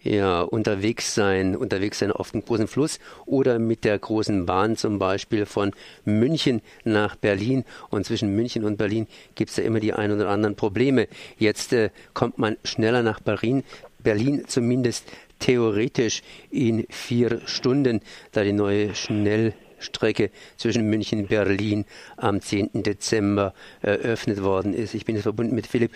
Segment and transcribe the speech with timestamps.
[0.00, 5.00] Ja, unterwegs sein, unterwegs sein auf dem großen Fluss oder mit der großen Bahn zum
[5.00, 5.72] Beispiel von
[6.04, 7.64] München nach Berlin.
[7.90, 11.08] Und zwischen München und Berlin gibt es ja immer die ein oder anderen Probleme.
[11.36, 13.64] Jetzt äh, kommt man schneller nach Berlin,
[13.98, 15.04] Berlin zumindest
[15.40, 21.84] theoretisch in vier Stunden, da die neue Schnellstrecke zwischen München und Berlin
[22.16, 22.84] am 10.
[22.84, 24.94] Dezember eröffnet worden ist.
[24.94, 25.90] Ich bin jetzt verbunden mit Philipp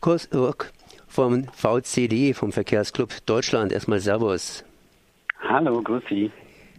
[0.00, 0.72] Kosok
[1.08, 3.72] vom VCD, vom Verkehrsclub Deutschland.
[3.72, 4.64] Erstmal Servus.
[5.40, 6.30] Hallo, grüß Sie.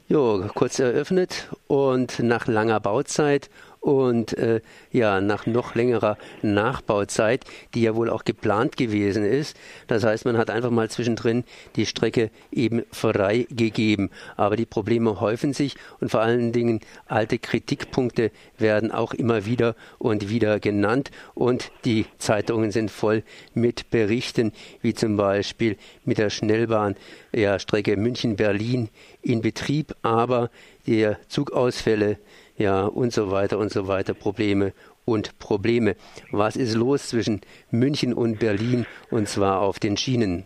[0.07, 4.61] Jo, kurz eröffnet und nach langer Bauzeit und äh,
[4.91, 9.57] ja, nach noch längerer Nachbauzeit, die ja wohl auch geplant gewesen ist.
[9.87, 11.43] Das heißt, man hat einfach mal zwischendrin
[11.75, 14.09] die Strecke eben freigegeben.
[14.35, 19.75] Aber die Probleme häufen sich und vor allen Dingen alte Kritikpunkte werden auch immer wieder
[19.97, 26.29] und wieder genannt und die Zeitungen sind voll mit Berichten, wie zum Beispiel mit der
[26.29, 26.95] Schnellbahn
[27.33, 28.89] ja, Strecke München-Berlin
[29.21, 30.49] in Betrieb, aber
[30.85, 32.17] die Zugausfälle
[32.59, 34.73] ja, und so weiter und so weiter, Probleme
[35.05, 35.95] und Probleme.
[36.29, 40.43] Was ist los zwischen München und Berlin und zwar auf den Schienen?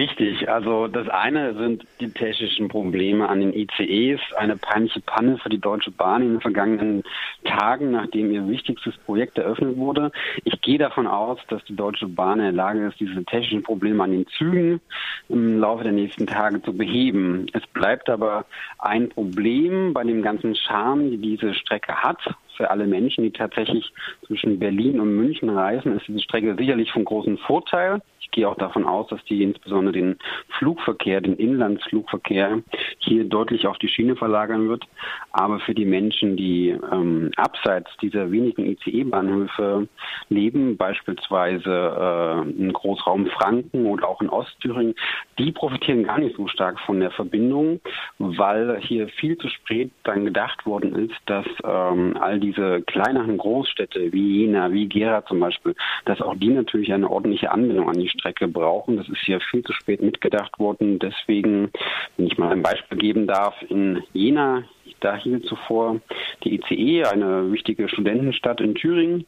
[0.00, 5.50] Richtig, also das eine sind die technischen Probleme an den ICEs, eine peinliche Panne für
[5.50, 7.02] die Deutsche Bahn in den vergangenen
[7.44, 10.10] Tagen, nachdem ihr wichtigstes Projekt eröffnet wurde.
[10.44, 14.02] Ich gehe davon aus, dass die Deutsche Bahn in der Lage ist, diese technischen Probleme
[14.02, 14.80] an den Zügen
[15.28, 17.44] im Laufe der nächsten Tage zu beheben.
[17.52, 18.46] Es bleibt aber
[18.78, 22.22] ein Problem bei dem ganzen Charme, die diese Strecke hat
[22.56, 23.92] für alle Menschen, die tatsächlich
[24.26, 28.00] zwischen Berlin und München reisen, ist diese Strecke sicherlich von großem Vorteil.
[28.20, 30.18] Ich gehe auch davon aus, dass die insbesondere den
[30.58, 32.62] Flugverkehr, den Inlandsflugverkehr
[32.98, 34.84] hier deutlich auf die Schiene verlagern wird.
[35.32, 39.88] Aber für die Menschen, die ähm, abseits dieser wenigen ICE-Bahnhöfe
[40.28, 44.94] leben, beispielsweise äh, im Großraum Franken oder auch in Ostthüringen,
[45.38, 47.80] die profitieren gar nicht so stark von der Verbindung,
[48.18, 54.12] weil hier viel zu spät dann gedacht worden ist, dass ähm, all diese kleineren Großstädte
[54.12, 58.09] wie Jena, wie Gera zum Beispiel, dass auch die natürlich eine ordentliche Anbindung an die
[58.10, 58.96] Strecke brauchen.
[58.96, 60.98] Das ist hier viel zu spät mitgedacht worden.
[60.98, 61.70] Deswegen,
[62.16, 64.64] wenn ich mal ein Beispiel geben darf, in Jena
[65.00, 66.00] da hielt zuvor
[66.44, 69.26] die ICE, eine wichtige Studentenstadt in Thüringen.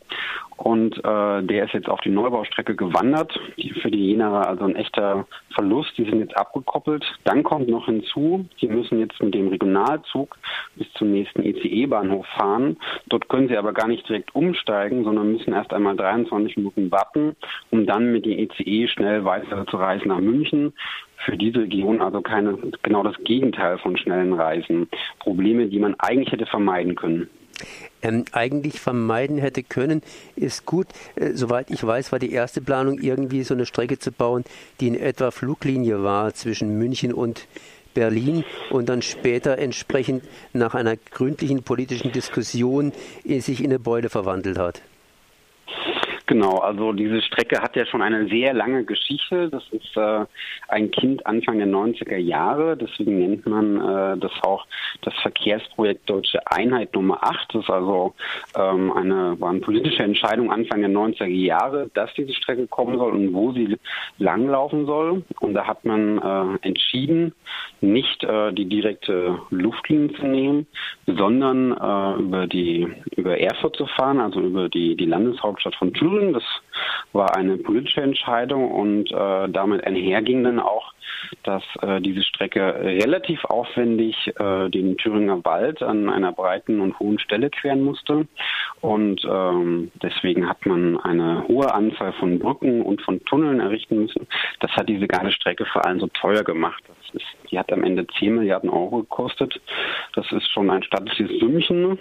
[0.62, 3.36] Und äh, der ist jetzt auf die Neubaustrecke gewandert.
[3.56, 5.90] Die, für die Jenaer also ein echter Verlust.
[5.98, 7.04] Die sind jetzt abgekoppelt.
[7.24, 10.38] Dann kommt noch hinzu, die müssen jetzt mit dem Regionalzug
[10.76, 12.76] bis zum nächsten ICE-Bahnhof fahren.
[13.08, 17.34] Dort können sie aber gar nicht direkt umsteigen, sondern müssen erst einmal 23 Minuten warten,
[17.70, 20.74] um dann mit dem ICE schnell weiter zu reisen nach München
[21.24, 24.88] für diese Region also keine, genau das Gegenteil von schnellen Reisen.
[25.20, 27.28] Probleme, die man eigentlich hätte vermeiden können.
[28.02, 30.02] Ähm, eigentlich vermeiden hätte können,
[30.34, 30.88] ist gut.
[31.14, 34.44] Äh, soweit ich weiß, war die erste Planung irgendwie so eine Strecke zu bauen,
[34.80, 37.46] die in etwa Fluglinie war zwischen München und
[37.94, 42.92] Berlin und dann später entsprechend nach einer gründlichen politischen Diskussion
[43.24, 44.82] äh, sich in eine Beule verwandelt hat.
[46.26, 49.48] Genau, also diese Strecke hat ja schon eine sehr lange Geschichte.
[49.50, 50.24] Das ist äh,
[50.68, 52.76] ein Kind Anfang der 90er Jahre.
[52.76, 54.66] Deswegen nennt man äh, das auch
[55.02, 57.54] das Verkehrsprojekt Deutsche Einheit Nummer 8.
[57.54, 58.14] Das ist also
[58.56, 63.12] ähm, eine, war eine politische Entscheidung Anfang der 90er Jahre, dass diese Strecke kommen soll
[63.12, 63.76] und wo sie
[64.18, 65.24] langlaufen soll.
[65.40, 67.34] Und da hat man äh, entschieden,
[67.80, 70.66] nicht äh, die direkte Luftlinie zu nehmen,
[71.06, 76.21] sondern äh, über die über Erfurt zu fahren, also über die die Landeshauptstadt von Thüringen
[76.22, 76.32] Thüringen.
[76.32, 76.44] Das
[77.12, 80.92] war eine politische Entscheidung und äh, damit einherging dann auch,
[81.42, 87.18] dass äh, diese Strecke relativ aufwendig äh, den Thüringer Wald an einer breiten und hohen
[87.18, 88.26] Stelle queren musste.
[88.80, 94.26] Und ähm, deswegen hat man eine hohe Anzahl von Brücken und von Tunneln errichten müssen.
[94.60, 96.82] Das hat diese ganze Strecke vor allem so teuer gemacht.
[97.12, 99.60] Ist, die hat am Ende 10 Milliarden Euro gekostet.
[100.14, 101.98] Das ist schon ein stattliches Sümmchen.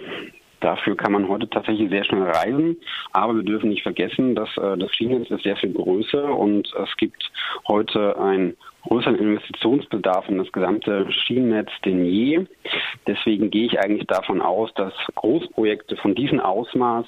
[0.62, 2.76] Dafür kann man heute tatsächlich sehr schnell reisen,
[3.12, 6.96] aber wir dürfen nicht vergessen, dass äh, das Schienennetz ist sehr viel größer und es
[6.96, 7.30] gibt
[7.68, 12.46] heute ein größeren Investitionsbedarf in das gesamte Schienennetz denn je.
[13.06, 17.06] Deswegen gehe ich eigentlich davon aus, dass Großprojekte von diesem Ausmaß,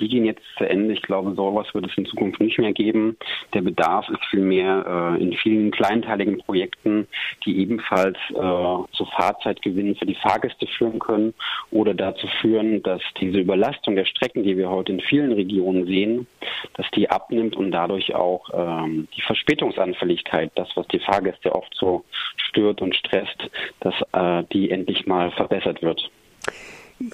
[0.00, 0.94] die gehen jetzt zu Ende.
[0.94, 3.16] Ich glaube, sowas wird es in Zukunft nicht mehr geben.
[3.54, 7.06] Der Bedarf ist vielmehr äh, in vielen kleinteiligen Projekten,
[7.44, 11.34] die ebenfalls äh, zu Fahrzeitgewinnen für die Fahrgäste führen können
[11.70, 16.26] oder dazu führen, dass diese Überlastung der Strecken, die wir heute in vielen Regionen sehen,
[16.74, 21.74] dass die abnimmt und dadurch auch ähm, die Verspätungsanfälligkeit, das, was die Fahrgäste Fahrgäste oft
[21.78, 22.04] so
[22.36, 26.10] stört und stresst, dass äh, die endlich mal verbessert wird.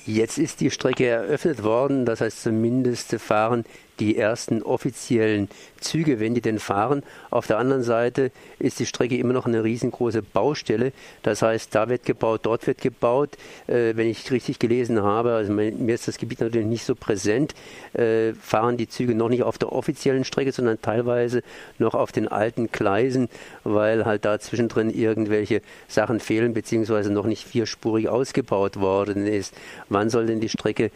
[0.07, 3.65] Jetzt ist die Strecke eröffnet worden, das heißt zumindest fahren
[4.01, 5.49] die ersten offiziellen
[5.81, 7.03] Züge, wenn die denn fahren.
[7.31, 10.93] Auf der anderen Seite ist die Strecke immer noch eine riesengroße Baustelle.
[11.23, 13.37] Das heißt, da wird gebaut, dort wird gebaut.
[13.67, 17.55] Äh, wenn ich richtig gelesen habe, also mir ist das Gebiet natürlich nicht so präsent,
[17.93, 21.43] äh, fahren die Züge noch nicht auf der offiziellen Strecke, sondern teilweise
[21.79, 23.29] noch auf den alten Gleisen,
[23.65, 29.55] weil halt da zwischendrin irgendwelche Sachen fehlen, beziehungsweise noch nicht vierspurig ausgebaut worden ist.
[29.89, 30.91] Wann soll denn die Strecke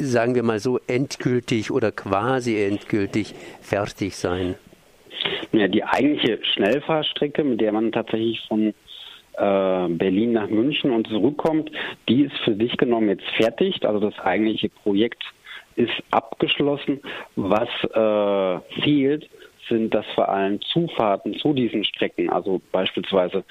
[0.00, 4.56] sagen wir mal so, endgültig oder quasi endgültig fertig sein?
[5.52, 11.70] Ja, die eigentliche Schnellfahrstrecke, mit der man tatsächlich von äh, Berlin nach München und zurückkommt,
[12.08, 13.84] die ist für sich genommen jetzt fertig.
[13.86, 15.22] Also das eigentliche Projekt
[15.76, 17.00] ist abgeschlossen.
[17.36, 19.28] Was äh, fehlt,
[19.70, 23.44] sind das vor allem Zufahrten zu diesen Strecken, also beispielsweise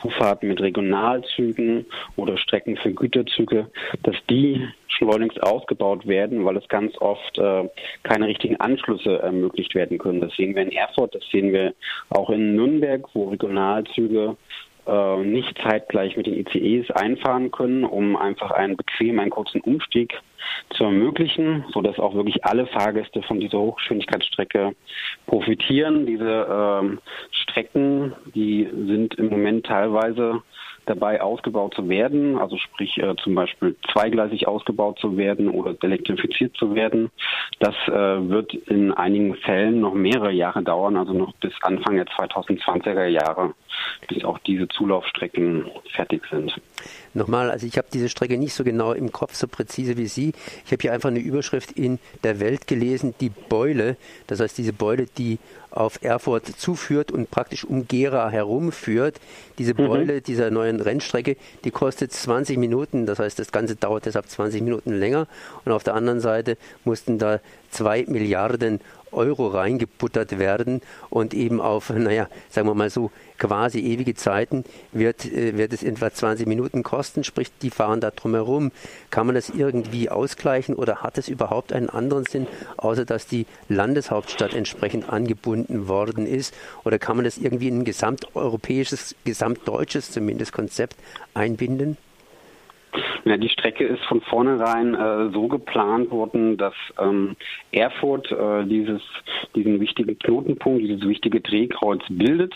[0.00, 1.86] Zufahrten mit Regionalzügen
[2.16, 3.70] oder Strecken für Güterzüge,
[4.02, 7.68] dass die schleunigst ausgebaut werden, weil es ganz oft äh,
[8.02, 10.20] keine richtigen Anschlüsse ermöglicht werden können.
[10.20, 11.74] Das sehen wir in Erfurt, das sehen wir
[12.08, 14.36] auch in Nürnberg, wo Regionalzüge
[14.86, 20.14] äh, nicht zeitgleich mit den ICEs einfahren können, um einfach einen bequemen, einen kurzen Umstieg
[20.70, 24.74] zu ermöglichen, sodass auch wirklich alle Fahrgäste von dieser Hochgeschwindigkeitsstrecke
[25.26, 26.06] profitieren.
[26.06, 26.98] Diese ähm,
[27.30, 30.42] Strecken, die sind im Moment teilweise
[30.86, 36.56] dabei ausgebaut zu werden, also sprich äh, zum Beispiel zweigleisig ausgebaut zu werden oder elektrifiziert
[36.56, 37.10] zu werden.
[37.58, 42.06] Das äh, wird in einigen Fällen noch mehrere Jahre dauern, also noch bis Anfang der
[42.06, 43.54] 2020er Jahre,
[44.08, 46.54] bis auch diese Zulaufstrecken fertig sind.
[47.14, 50.32] Nochmal, also ich habe diese Strecke nicht so genau im Kopf, so präzise wie Sie.
[50.64, 53.96] Ich habe hier einfach eine Überschrift in der Welt gelesen, die Beule,
[54.26, 55.38] das heißt diese Beule, die
[55.76, 59.20] auf Erfurt zuführt und praktisch um Gera herumführt.
[59.58, 59.86] Diese mhm.
[59.86, 60.22] Beule mhm.
[60.22, 64.92] dieser neuen Rennstrecke, die kostet 20 Minuten, das heißt, das Ganze dauert deshalb 20 Minuten
[64.92, 65.26] länger.
[65.64, 67.40] Und auf der anderen Seite mussten da
[67.70, 68.80] zwei Milliarden
[69.16, 75.24] Euro reingebuttert werden und eben auf, naja, sagen wir mal so, quasi ewige Zeiten wird,
[75.24, 78.72] äh, wird es etwa 20 Minuten kosten, sprich, die fahren da drumherum.
[79.10, 82.46] Kann man das irgendwie ausgleichen oder hat es überhaupt einen anderen Sinn,
[82.76, 86.54] außer dass die Landeshauptstadt entsprechend angebunden worden ist?
[86.84, 90.96] Oder kann man das irgendwie in ein gesamteuropäisches, gesamtdeutsches zumindest Konzept
[91.34, 91.96] einbinden?
[93.24, 97.36] Ja, die Strecke ist von vornherein äh, so geplant worden, dass ähm,
[97.72, 99.02] Erfurt äh, dieses,
[99.54, 102.54] diesen wichtigen Knotenpunkt, dieses wichtige Drehkreuz bildet.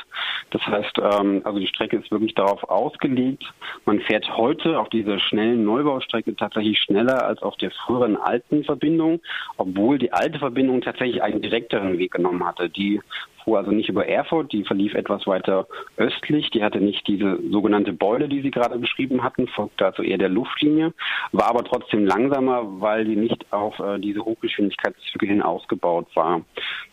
[0.50, 3.44] Das heißt, ähm, also die Strecke ist wirklich darauf ausgelegt.
[3.84, 9.20] Man fährt heute auf dieser schnellen Neubaustrecke tatsächlich schneller als auf der früheren alten Verbindung,
[9.56, 12.68] obwohl die alte Verbindung tatsächlich einen direkteren Weg genommen hatte.
[12.68, 13.00] Die
[13.44, 15.66] fuhr also nicht über Erfurt, die verlief etwas weiter
[15.96, 20.18] östlich, die hatte nicht diese sogenannte Beule, die Sie gerade beschrieben hatten, folgte also eher
[20.18, 20.92] der Luftlinie,
[21.32, 26.42] war aber trotzdem langsamer, weil die nicht auf äh, diese Hochgeschwindigkeitszüge hin ausgebaut war.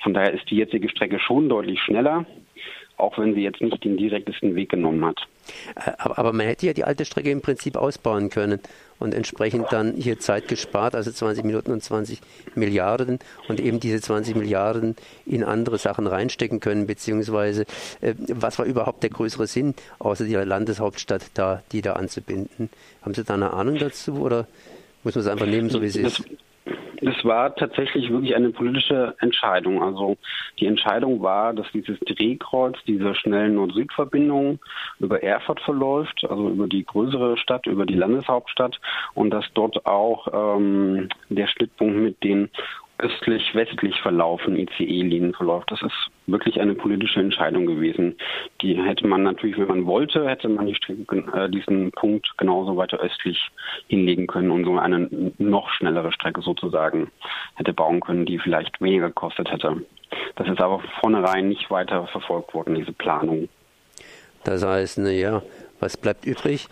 [0.02, 2.26] Von daher ist die jetzige Strecke schon deutlich schneller,
[2.98, 5.28] auch wenn sie jetzt nicht den direktesten Weg genommen hat.
[5.76, 8.60] Äh, aber, aber, man hätte ja die alte Strecke im Prinzip ausbauen können
[9.00, 12.20] und entsprechend dann hier Zeit gespart, also 20 Minuten und 20
[12.56, 14.96] Milliarden und eben diese 20 Milliarden
[15.26, 17.66] in andere Sachen reinstecken können, beziehungsweise
[18.02, 22.70] äh, was war überhaupt der größere Sinn, außer die Landeshauptstadt da, die da anzubinden?
[23.02, 24.48] Haben Sie da eine Ahnung dazu oder
[25.04, 26.24] muss man es einfach nehmen, so wie es ist?
[27.02, 29.84] Es war tatsächlich wirklich eine politische Entscheidung.
[29.84, 30.18] Also
[30.60, 34.60] die Entscheidung war, dass dieses Drehkreuz dieser schnellen Nord-Süd-Verbindung
[35.00, 38.80] über Erfurt verläuft, also über die größere Stadt, über die Landeshauptstadt
[39.13, 42.50] und dass dort auch ähm, der Schnittpunkt mit den
[43.00, 45.72] östlich-westlich verlaufen ICE-Linien verläuft.
[45.72, 48.18] Das ist wirklich eine politische Entscheidung gewesen.
[48.62, 53.39] Die hätte man natürlich, wenn man wollte, hätte man äh, diesen Punkt genauso weiter östlich
[53.88, 57.12] hinlegen können und so eine noch schnellere Strecke sozusagen
[57.56, 59.82] hätte bauen können, die vielleicht weniger gekostet hätte.
[60.36, 63.50] Das ist aber von vornherein nicht weiter verfolgt worden, diese Planung.
[64.44, 65.42] Das heißt, naja,
[65.79, 66.67] was bleibt übrig?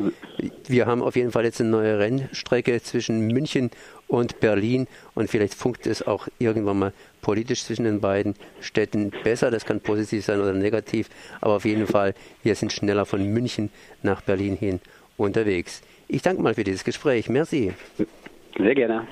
[0.67, 3.71] Wir haben auf jeden Fall jetzt eine neue Rennstrecke zwischen München
[4.07, 9.51] und Berlin und vielleicht funkt es auch irgendwann mal politisch zwischen den beiden Städten besser.
[9.51, 11.09] Das kann positiv sein oder negativ,
[11.41, 13.69] aber auf jeden Fall, wir sind schneller von München
[14.03, 14.79] nach Berlin hin
[15.17, 15.81] unterwegs.
[16.07, 17.29] Ich danke mal für dieses Gespräch.
[17.29, 17.73] Merci.
[18.57, 19.07] Sehr gerne.